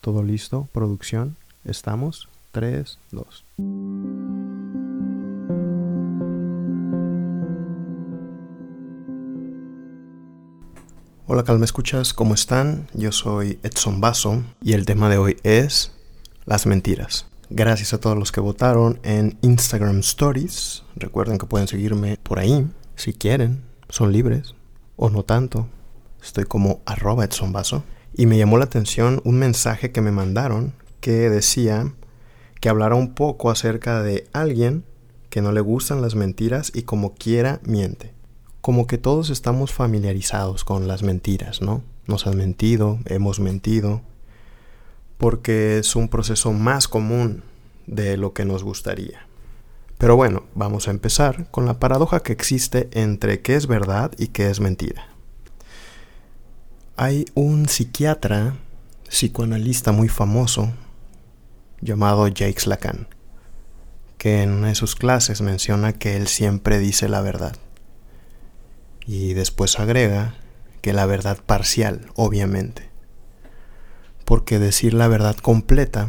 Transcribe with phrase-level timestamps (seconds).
[0.00, 1.36] Todo listo, producción.
[1.64, 2.28] Estamos.
[2.52, 3.44] 3, 2.
[11.26, 12.88] Hola, calma escuchas, ¿cómo están?
[12.94, 15.92] Yo soy Edson Basso y el tema de hoy es
[16.46, 17.26] las mentiras.
[17.50, 20.84] Gracias a todos los que votaron en Instagram Stories.
[20.96, 24.54] Recuerden que pueden seguirme por ahí si quieren, son libres
[24.96, 25.68] o no tanto.
[26.22, 27.84] Estoy como arroba Edson Basso.
[28.14, 31.92] Y me llamó la atención un mensaje que me mandaron que decía
[32.60, 34.84] que hablara un poco acerca de alguien
[35.30, 38.12] que no le gustan las mentiras y como quiera miente.
[38.60, 41.82] Como que todos estamos familiarizados con las mentiras, ¿no?
[42.06, 44.02] Nos han mentido, hemos mentido,
[45.18, 47.42] porque es un proceso más común
[47.86, 49.26] de lo que nos gustaría.
[49.98, 54.28] Pero bueno, vamos a empezar con la paradoja que existe entre qué es verdad y
[54.28, 55.07] qué es mentira.
[57.00, 58.56] Hay un psiquiatra,
[59.08, 60.72] psicoanalista muy famoso,
[61.80, 63.06] llamado Jacques Lacan,
[64.16, 67.54] que en una de sus clases menciona que él siempre dice la verdad.
[69.06, 70.34] Y después agrega
[70.80, 72.90] que la verdad parcial, obviamente.
[74.24, 76.08] Porque decir la verdad completa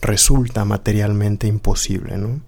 [0.00, 2.40] resulta materialmente imposible, ¿no?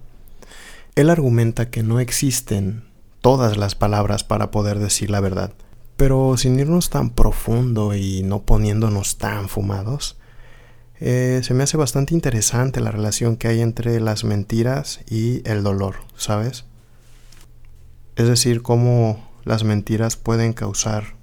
[0.95, 2.85] Él argumenta que no existen
[3.21, 5.53] todas las palabras para poder decir la verdad
[5.97, 10.17] pero sin irnos tan profundo y no poniéndonos tan fumados,
[10.99, 15.63] eh, se me hace bastante interesante la relación que hay entre las mentiras y el
[15.63, 16.65] dolor, ¿sabes?
[18.15, 21.15] Es decir, cómo las mentiras pueden causar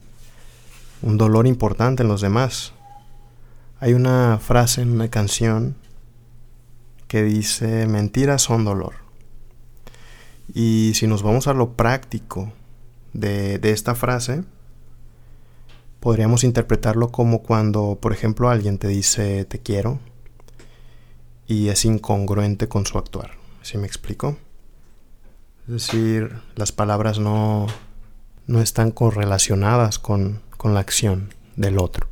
[1.02, 2.74] un dolor importante en los demás.
[3.78, 5.76] Hay una frase en una canción
[7.08, 8.94] que dice, mentiras son dolor.
[10.52, 12.52] Y si nos vamos a lo práctico
[13.12, 14.44] de, de esta frase,
[16.00, 20.00] Podríamos interpretarlo como cuando, por ejemplo, alguien te dice te quiero
[21.46, 23.32] y es incongruente con su actuar.
[23.62, 24.38] ¿Sí me explico?
[25.68, 27.66] Es decir, las palabras no,
[28.46, 32.08] no están correlacionadas con, con la acción del otro.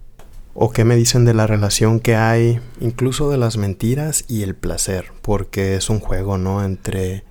[0.55, 4.55] ¿O qué me dicen de la relación que hay, incluso de las mentiras y el
[4.55, 5.13] placer?
[5.23, 6.65] Porque es un juego, ¿no?
[6.65, 7.25] Entre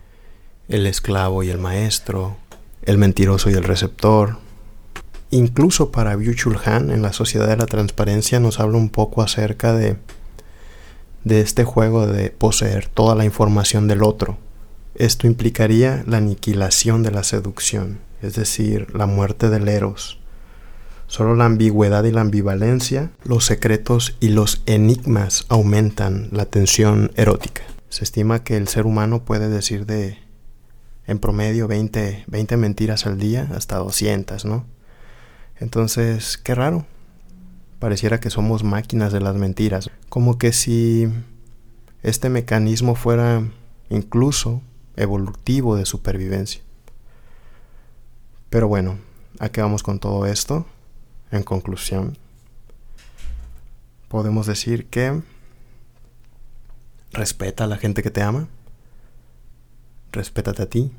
[0.69, 2.37] el esclavo y el maestro,
[2.83, 4.37] el mentiroso y el receptor,
[5.29, 9.73] Incluso para Byung-Chul Han en la Sociedad de la Transparencia nos habla un poco acerca
[9.73, 9.97] de,
[11.25, 14.37] de este juego de poseer toda la información del otro.
[14.95, 20.19] Esto implicaría la aniquilación de la seducción, es decir, la muerte del eros.
[21.07, 27.63] Solo la ambigüedad y la ambivalencia, los secretos y los enigmas aumentan la tensión erótica.
[27.89, 30.17] Se estima que el ser humano puede decir de
[31.05, 34.65] en promedio 20, 20 mentiras al día, hasta 200, ¿no?
[35.59, 36.85] Entonces, qué raro.
[37.79, 39.89] Pareciera que somos máquinas de las mentiras.
[40.09, 41.07] Como que si
[42.03, 43.43] este mecanismo fuera
[43.89, 44.61] incluso
[44.95, 46.61] evolutivo de supervivencia.
[48.49, 48.97] Pero bueno,
[49.39, 50.65] ¿a qué vamos con todo esto?
[51.31, 52.17] En conclusión,
[54.07, 55.21] podemos decir que
[57.11, 58.47] respeta a la gente que te ama,
[60.11, 60.91] respétate a ti,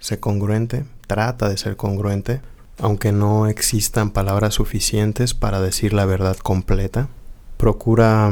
[0.00, 2.40] sé congruente, trata de ser congruente
[2.78, 7.08] aunque no existan palabras suficientes para decir la verdad completa,
[7.56, 8.30] procura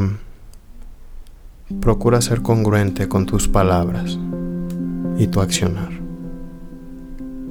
[1.80, 4.18] procura ser congruente con tus palabras
[5.18, 5.90] y tu accionar.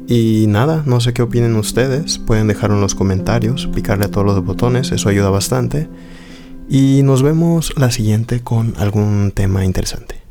[0.07, 4.25] Y nada, no sé qué opinen ustedes, pueden dejarlo en los comentarios, picarle a todos
[4.25, 5.89] los botones, eso ayuda bastante.
[6.69, 10.24] Y nos vemos la siguiente con algún tema interesante.